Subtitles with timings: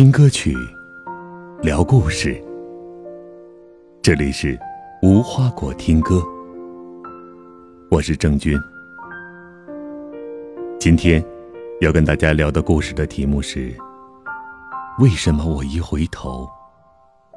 [0.00, 0.56] 听歌曲，
[1.62, 2.42] 聊故事。
[4.00, 4.58] 这里是
[5.02, 6.22] 无花果听歌，
[7.90, 8.58] 我是郑军。
[10.78, 11.22] 今天
[11.82, 13.74] 要跟大家聊的故事的题目是：
[15.00, 16.48] 为什么我一回头，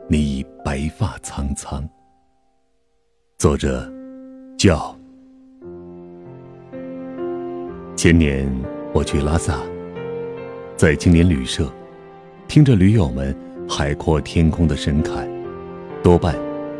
[0.08, 1.86] 你已白发苍苍？
[3.40, 3.92] 作者：
[4.58, 4.98] 叫。
[7.98, 8.50] 前年
[8.94, 9.60] 我去拉萨，
[10.78, 11.70] 在青年旅社。
[12.48, 13.36] 听着驴友们
[13.68, 15.28] 海阔天空的神侃，
[16.04, 16.36] 多半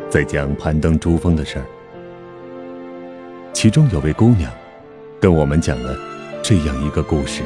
[0.08, 1.64] 在讲攀登珠峰的事儿。
[3.52, 4.50] 其中有位姑娘，
[5.20, 5.96] 跟我们讲了
[6.42, 7.42] 这样一个故事：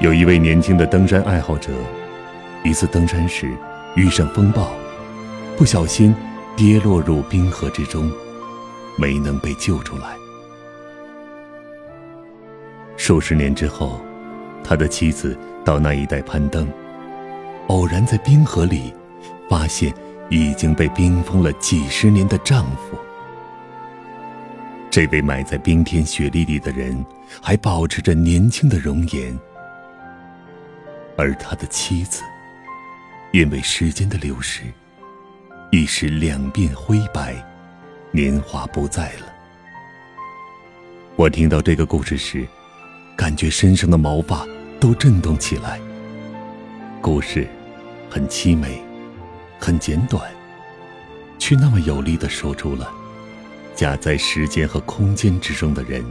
[0.00, 1.72] 有一位年轻的登山爱好者，
[2.64, 3.50] 一次登山时
[3.94, 4.70] 遇上风暴，
[5.56, 6.14] 不小心
[6.54, 8.10] 跌落入冰河之中，
[8.98, 10.14] 没能被救出来。
[12.96, 14.00] 数十年之后，
[14.66, 15.38] 他的妻子。
[15.64, 16.64] 到那一带攀登，
[17.66, 18.94] 偶然在冰河里
[19.48, 19.92] 发现
[20.30, 22.96] 已经被冰封了几十年的丈夫。
[24.88, 27.04] 这位埋在冰天雪地里的人
[27.42, 29.36] 还保持着年轻的容颜，
[31.18, 32.22] 而他的妻子
[33.32, 34.62] 因为时间的流逝，
[35.72, 37.34] 已是两鬓灰白，
[38.12, 39.26] 年华不在了。
[41.16, 42.46] 我听到这个故事时，
[43.16, 44.46] 感觉身上的毛发。
[44.78, 45.80] 都震动起来。
[47.00, 47.46] 故事
[48.10, 48.82] 很凄美，
[49.58, 50.22] 很简短，
[51.38, 52.90] 却那么有力的说出了：
[53.74, 56.04] 夹在时间和空间之中的人，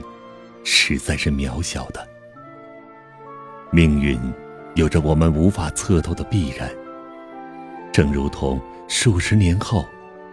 [0.64, 2.08] 实在是渺小的。
[3.72, 4.18] 命运
[4.76, 6.72] 有着我们无法测透的必然，
[7.92, 9.86] 正如同数十年后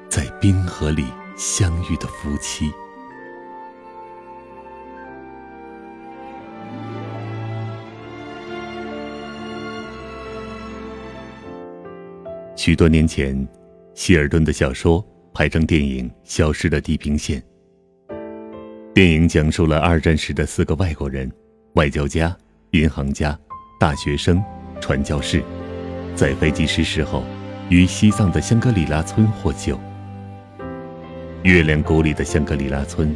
[0.08, 2.72] 在冰河里相遇的夫妻。
[12.64, 13.36] 许多年前，
[13.92, 15.04] 希尔顿的小说
[15.34, 17.42] 拍成电影《消失的地平线》。
[18.94, 21.28] 电影讲述了二战时的四个外国人：
[21.74, 22.36] 外交家、
[22.70, 23.36] 银行家、
[23.80, 24.40] 大学生、
[24.80, 25.42] 传教士，
[26.14, 27.24] 在飞机失事后，
[27.68, 29.76] 于西藏的香格里拉村获救。
[31.42, 33.12] 月亮谷里的香格里拉村，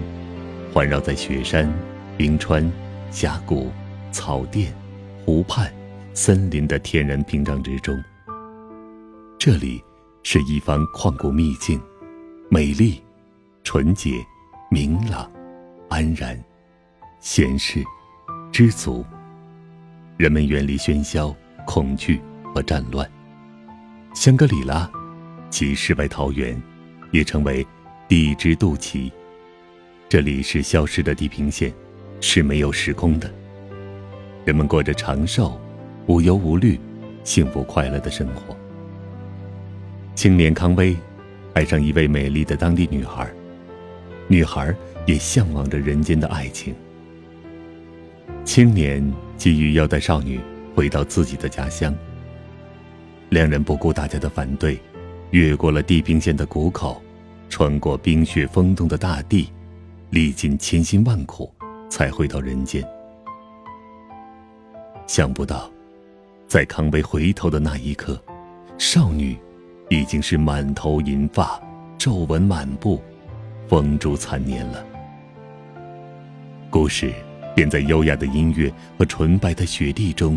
[0.72, 1.72] 环绕在雪山、
[2.16, 2.69] 冰川、
[3.12, 3.71] 峡谷、
[4.10, 4.75] 草甸、
[5.25, 5.72] 湖畔、
[6.15, 7.97] 森林的天然屏障之中。
[9.38, 9.84] 这里
[10.22, 11.80] 是一方旷古秘境，
[12.48, 13.00] 美丽、
[13.62, 14.24] 纯洁、
[14.70, 15.30] 明朗、
[15.88, 16.42] 安然、
[17.20, 17.84] 闲适、
[18.50, 19.04] 知足。
[20.16, 21.36] 人们远离喧嚣、
[21.66, 22.20] 恐惧
[22.54, 23.08] 和战乱。
[24.14, 24.91] 香格里拉，
[25.50, 26.60] 即世外桃源，
[27.12, 27.64] 也称为
[28.08, 29.12] 地之肚脐。
[30.08, 31.72] 这里是消失的地平线，
[32.20, 33.32] 是没有时空的。
[34.47, 35.60] 人们过着长寿、
[36.06, 36.80] 无忧无虑、
[37.22, 38.56] 幸福快乐的生活。
[40.16, 40.97] 青年康威
[41.53, 43.31] 爱上一位美丽的当地女孩，
[44.27, 46.75] 女孩也向往着人间的爱情。
[48.43, 50.41] 青年急于要带少女
[50.75, 51.94] 回到自己的家乡，
[53.28, 54.81] 两人不顾大家的反对，
[55.32, 57.03] 越过了地平线的谷口，
[57.50, 59.53] 穿过冰雪封冻的大地，
[60.09, 61.53] 历尽千辛万苦，
[61.91, 62.83] 才回到人间。
[65.06, 65.71] 想不到，
[66.48, 68.19] 在康威回头的那一刻，
[68.78, 69.37] 少女。
[69.88, 71.60] 已经是满头银发，
[71.97, 73.00] 皱纹满布，
[73.69, 74.84] 风烛残年了。
[76.70, 77.12] 故事
[77.54, 80.36] 便在优雅的音乐和纯白的雪地中，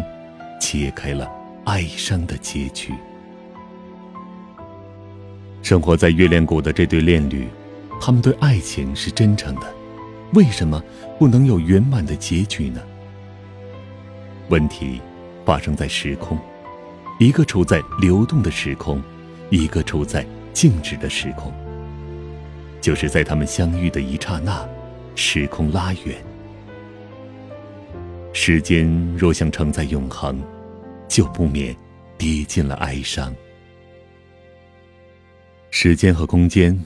[0.61, 1.27] 揭开了
[1.65, 2.93] 哀伤的结局。
[5.63, 7.47] 生活在月亮谷的这对恋侣，
[7.99, 9.61] 他们对爱情是真诚的，
[10.33, 10.81] 为什么
[11.17, 12.79] 不能有圆满的结局呢？
[14.49, 15.01] 问题
[15.43, 16.37] 发生在时空，
[17.19, 19.01] 一个处在流动的时空。
[19.49, 21.53] 一个处在静止的时空，
[22.81, 24.67] 就是在他们相遇的一刹那，
[25.15, 26.15] 时空拉远。
[28.31, 28.87] 时间
[29.17, 30.41] 若想承载永恒，
[31.07, 31.75] 就不免
[32.17, 33.33] 跌进了哀伤。
[35.71, 36.79] 时间和空间，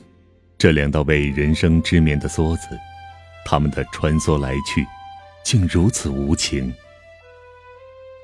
[0.57, 2.67] 这两道为人生织眠的梭子，
[3.45, 4.85] 他们的穿梭来去，
[5.43, 6.73] 竟如此无情。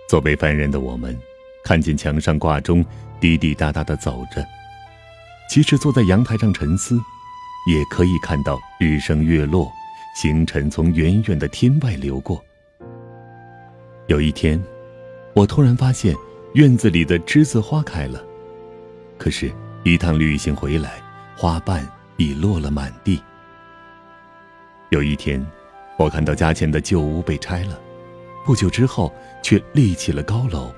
[0.08, 1.18] 作为凡人的我们。
[1.62, 2.84] 看见墙上挂钟
[3.20, 4.46] 滴滴答答的走着，
[5.50, 7.00] 其实坐在阳台上沉思，
[7.68, 9.72] 也可以看到日升月落，
[10.16, 12.44] 星辰从远远的天外流过。
[14.08, 14.62] 有一天，
[15.34, 16.16] 我突然发现
[16.54, 18.24] 院子里的栀子花开了，
[19.18, 19.52] 可是，
[19.84, 21.02] 一趟旅行回来，
[21.36, 21.88] 花瓣
[22.18, 23.22] 已落了满地。
[24.90, 25.46] 有一天，
[25.98, 27.80] 我看到家前的旧屋被拆了，
[28.46, 29.14] 不久之后
[29.44, 30.74] 却立起了高楼。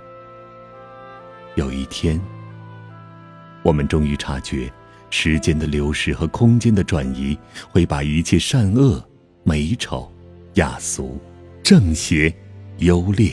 [1.56, 2.20] 有一天，
[3.62, 4.72] 我们终于察觉，
[5.10, 7.38] 时间的流逝和空间的转移，
[7.70, 9.04] 会把一切善恶、
[9.44, 10.10] 美丑、
[10.54, 11.20] 雅俗、
[11.62, 12.34] 正邪、
[12.78, 13.32] 优劣，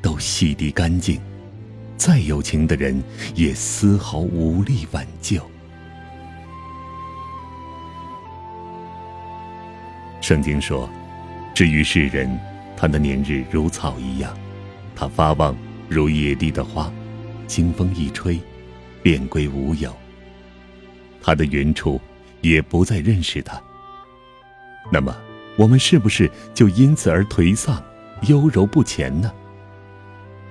[0.00, 1.20] 都洗涤干净。
[1.96, 3.02] 再有情的人，
[3.34, 5.40] 也丝毫无力挽救。
[10.20, 10.88] 圣经说
[11.52, 12.38] ：“至于世人，
[12.76, 14.32] 他的年日如草一样，
[14.94, 15.56] 他发旺
[15.88, 16.92] 如野地的花，
[17.46, 18.38] 清风一吹，
[19.02, 19.94] 便归无有。
[21.22, 22.00] 他的原处
[22.40, 23.60] 也不再认识他。
[24.92, 25.16] 那么，
[25.56, 27.82] 我们是不是就因此而颓丧、
[28.28, 29.32] 优柔不前呢？”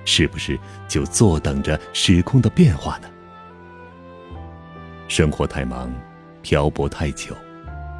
[0.08, 0.56] 是不是
[0.86, 3.08] 就坐等着时空的变化呢？
[5.08, 5.92] 生活太忙，
[6.42, 7.34] 漂泊太久，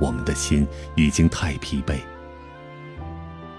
[0.00, 0.64] 我们的心
[0.94, 1.96] 已经太疲惫。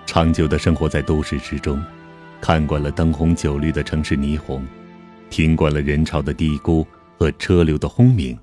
[0.05, 1.83] 长久的生活在都市之中，
[2.39, 4.65] 看惯了灯红酒绿的城市霓虹，
[5.29, 6.85] 听惯了人潮的嘀咕
[7.17, 8.37] 和车流的轰鸣，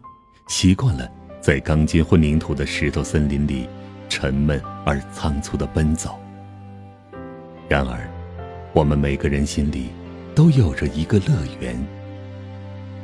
[0.48, 1.10] 习惯了
[1.40, 3.68] 在钢筋混凝土的石头森林里
[4.08, 6.18] 沉闷而仓促的奔走。
[7.68, 8.08] 然而。
[8.76, 9.86] 我们每个人心里，
[10.34, 11.80] 都有着一个乐园。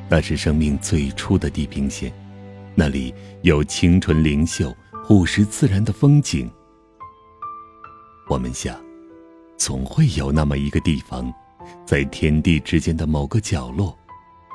[0.09, 2.13] 那是生命最初的地平线，
[2.75, 4.75] 那里有清纯灵秀、
[5.07, 6.51] 朴实自然的风景。
[8.29, 8.77] 我们想，
[9.57, 11.33] 总会有那么一个地方，
[11.85, 13.97] 在天地之间的某个角落，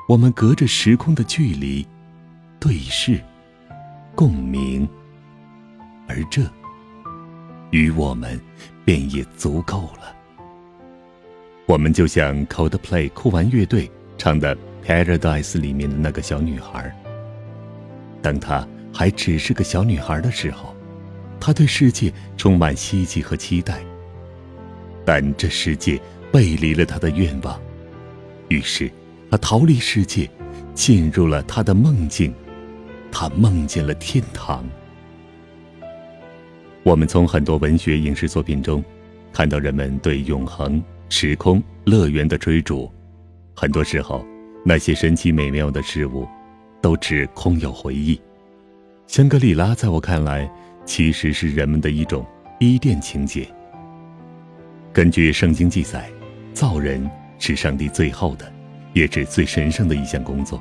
[0.08, 1.86] 我们隔着时空的距离，
[2.58, 3.20] 对视、
[4.14, 4.88] 共鸣，
[6.08, 6.42] 而这，
[7.70, 8.40] 与我们，
[8.84, 10.14] 便也足够了。
[11.66, 16.94] 我们就像 Coldplay 酷玩乐队唱的《Paradise》里面的那个小女孩。
[18.22, 20.74] 当她还只是个小女孩的时候，
[21.40, 23.80] 她对世界充满希冀和期待。
[25.04, 26.00] 但这世界
[26.36, 27.58] 背离了他的愿望，
[28.48, 28.92] 于是
[29.30, 30.28] 他逃离世界，
[30.74, 32.30] 进入了他的梦境。
[33.10, 34.62] 他梦见了天堂。
[36.82, 38.84] 我们从很多文学、影视作品中，
[39.32, 40.82] 看到人们对永恒。
[41.08, 42.92] 时空乐园的追逐，
[43.54, 44.22] 很多时候，
[44.62, 46.28] 那些神奇美妙的事物，
[46.82, 48.20] 都只空有回忆。
[49.06, 50.46] 香格里拉在我看来，
[50.84, 52.26] 其实是人们的一种
[52.60, 53.48] 伊甸情节。
[54.92, 56.10] 根据圣经记载，
[56.56, 57.06] 造人
[57.38, 58.50] 是上帝最后的，
[58.94, 60.58] 也是最神圣的一项工作。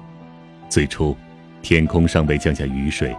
[0.68, 1.16] 最初，
[1.62, 3.16] 天空尚未降下雨水，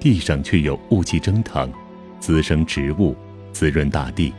[0.00, 1.72] 地上却有雾气蒸腾，
[2.18, 3.16] 滋生植物，
[3.52, 4.34] 滋润大地。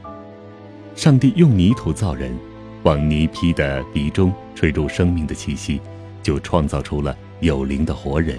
[0.98, 2.38] 上帝用泥土造人，
[2.84, 5.80] 往泥坯的鼻中吹入生命的气息，
[6.22, 8.38] 就创造出了有灵的活人。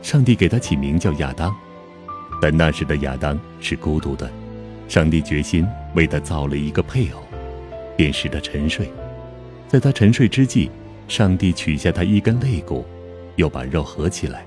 [0.00, 1.54] 上帝给他起名叫亚当，
[2.40, 4.30] 但那时的亚当是孤独的。
[4.88, 7.22] 上帝决心为他造了一个配偶，
[7.98, 8.88] 便使他沉睡。
[9.66, 10.70] 在他沉睡之际，
[11.08, 12.86] 上帝取下他一根肋骨，
[13.34, 14.46] 又把肉合起来。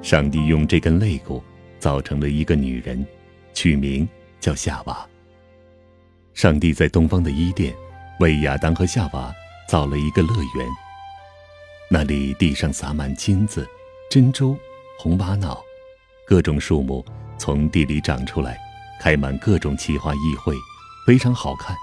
[0.00, 1.42] 上帝用这根肋骨
[1.80, 3.04] 造成了一个女人，
[3.52, 4.08] 取名
[4.38, 5.04] 叫夏娃。
[6.32, 7.74] 上帝在东方的伊甸，
[8.20, 9.34] 为亚当和夏娃
[9.68, 10.66] 造了一个乐园。
[11.90, 13.68] 那里地上撒满金子、
[14.08, 14.56] 珍珠、
[14.96, 15.60] 红玛瑙，
[16.24, 17.04] 各种树木
[17.36, 18.56] 从地里长出来，
[19.00, 20.54] 开满各种奇花异卉，
[21.04, 21.76] 非常好看。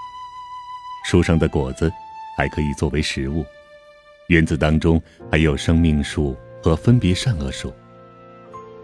[1.07, 1.89] 树上的果子
[2.35, 3.45] 还可以作为食物。
[4.27, 7.73] 园子当中还有生命树和分别善恶树，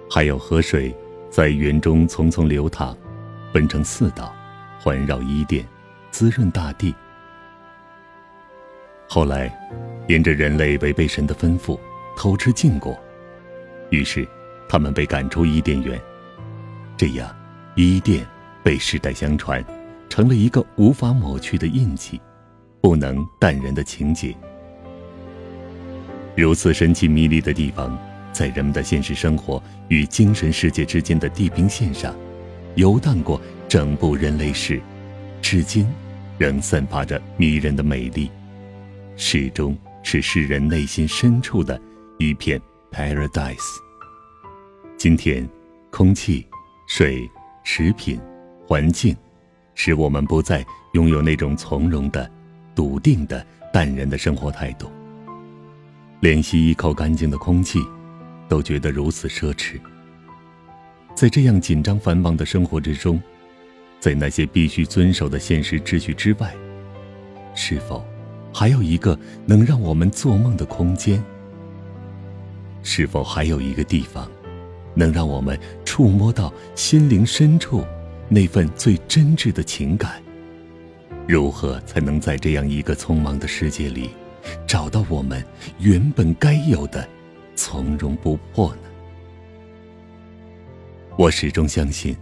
[0.09, 0.95] 还有河水
[1.29, 2.95] 在园中匆匆流淌，
[3.51, 4.33] 分成四道。
[4.79, 5.65] 环绕伊甸，
[6.11, 6.95] 滋润大地。
[9.09, 9.53] 后来，
[10.07, 11.77] 沿着人类违背神的吩咐，
[12.17, 12.97] 偷吃禁果，
[13.89, 14.25] 于是
[14.69, 15.99] 他们被赶出伊甸园。
[16.97, 17.33] 这样，
[17.75, 18.25] 伊甸
[18.61, 19.63] 被世代相传，
[20.10, 22.19] 成了一个无法抹去的印记，
[22.81, 24.36] 不能淡然的情节。
[26.36, 27.98] 如此神奇迷离的地方，
[28.31, 32.15] 在人们的现实生活与精神世界之间的地平线上，
[32.75, 33.39] 游荡过。
[33.69, 34.79] 整部人类史，
[35.41, 35.88] 至今
[36.38, 38.29] 仍散发着迷人的美丽，
[39.15, 41.81] 始终是世人内心深处的
[42.19, 43.57] 一片 paradise。
[44.95, 45.50] 今天，
[45.89, 46.45] 空气、
[46.88, 47.27] 水、
[47.63, 48.22] 食品、
[48.67, 49.17] 环境，
[49.75, 52.29] 使我们不再拥有那种从容的、
[52.75, 54.89] 笃定的、淡然的生活态度，
[56.19, 57.79] 连吸一口干净的空气，
[58.47, 59.79] 都觉得如此奢侈。
[61.15, 63.21] 在这样紧张繁忙的生活之中。
[63.99, 66.53] 在那些必须遵守的现实秩序之外，
[67.55, 68.05] 是否
[68.53, 71.23] 还有一个能让我们做梦的空间？
[72.81, 74.29] 是否还有一个地方，
[74.93, 77.85] 能让我们触摸到心灵深处
[78.33, 80.19] 那份最真挚的情感？
[81.27, 84.09] 如何才能在这样一个匆忙的世界里，
[84.65, 85.45] 找到我们
[85.77, 87.07] 原本该有的
[87.55, 88.81] 从容不迫呢？
[91.15, 92.17] 我始终相信，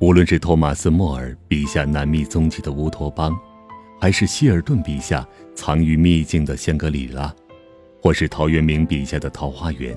[0.00, 3.32] 无论是托马斯·莫尔笔下难觅踪迹的乌托邦，
[4.00, 7.32] 还是希尔顿笔下藏于秘境的香格里拉，
[8.02, 9.96] 或是陶渊明笔下的桃花源，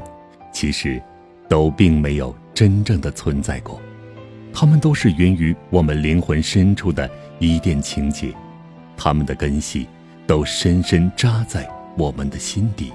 [0.54, 1.02] 其实
[1.50, 3.82] 都并没有真正的存在过。
[4.60, 8.34] 它们都是源于我们灵魂深处的伊甸情结，
[8.98, 9.88] 它们的根系
[10.26, 12.92] 都深深扎在我们的心底。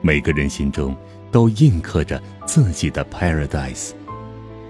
[0.00, 0.96] 每个人心中
[1.32, 3.90] 都印刻着自己的 paradise，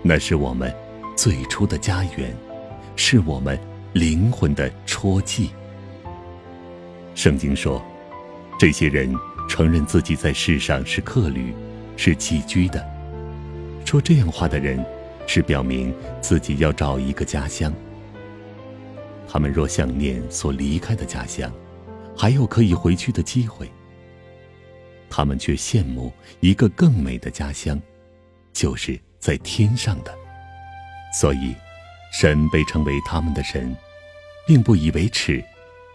[0.01, 0.75] 那是我们
[1.15, 2.35] 最初的家园，
[2.97, 3.61] 是我们
[3.93, 5.51] 灵魂的戳记。
[7.15, 7.85] 圣经说，
[8.59, 9.15] 这些人
[9.47, 11.55] 承认自己在世上是客旅，
[11.99, 12.83] 是寄居的。
[13.85, 14.83] 说这样话的人。
[15.33, 17.73] 是表明自己要找一个家乡。
[19.29, 21.49] 他们若想念所离开的家乡，
[22.17, 23.71] 还有可以回去的机会。
[25.09, 27.81] 他们却羡慕一个更美的家乡，
[28.53, 30.13] 就是在天上的。
[31.17, 31.55] 所以，
[32.13, 33.73] 神被称为他们的神，
[34.49, 35.41] 并不以为耻，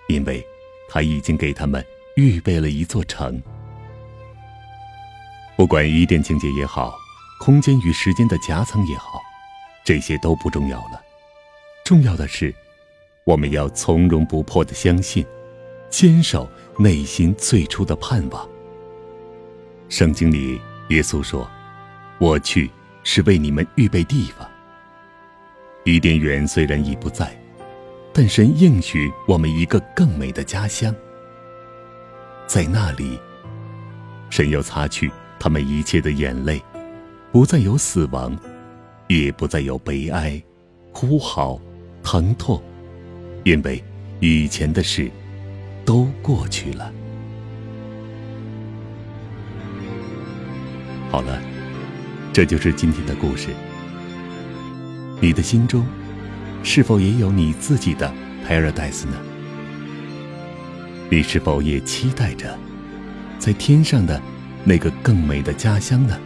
[0.08, 0.42] 因为
[0.88, 3.44] 他已经给他们预备了一座城。
[5.58, 6.98] 不管伊甸境界也好，
[7.42, 9.25] 空间与时间的夹层也好。
[9.86, 11.00] 这些都不重要了，
[11.86, 12.51] 重要的是，
[13.24, 15.24] 我们要从容不迫的相信，
[15.92, 16.50] 坚守
[16.80, 18.50] 内心最初的盼望。
[19.88, 21.48] 圣经里，耶稣说
[22.18, 22.68] ：“我去
[23.04, 24.50] 是为你们预备地方。”
[25.86, 27.39] 伊甸园虽然已不在，
[28.12, 30.94] 但神应许我们一个更美的家乡，
[32.48, 33.20] 在那里，
[34.32, 36.60] 神要擦去他们一切的眼泪，
[37.32, 38.36] 不再有死亡。
[39.07, 40.41] 也不再有悲哀、
[40.91, 41.59] 哭嚎、
[42.03, 42.62] 疼痛，
[43.43, 43.83] 因为
[44.19, 45.09] 以前的事
[45.85, 46.91] 都过去了。
[51.12, 51.41] 好了，
[52.33, 53.50] 这就是今天的故事。
[55.21, 55.85] 你的心中
[56.63, 58.12] 是否也有你自己的
[58.45, 59.13] paradise 呢？
[61.09, 62.57] 你是否也期待着
[63.38, 64.19] 在天上的
[64.63, 66.19] 那个更美的家乡呢？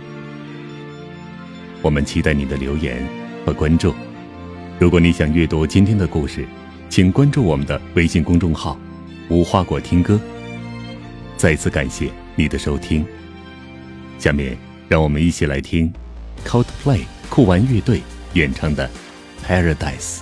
[1.82, 3.08] 我们期待你的留言
[3.46, 3.94] 和关注。
[4.80, 6.46] 如果你想阅读今天的故事，
[6.90, 8.80] 请关注我们的微信公众号
[9.30, 10.20] “无花果听歌”。
[11.38, 13.06] 再次感谢你的收听。
[14.18, 14.58] 下面
[14.88, 15.92] 让我们一起来听
[16.46, 18.02] Coldplay 酷玩乐队
[18.34, 18.90] 演唱的
[19.48, 20.18] 《Paradise》。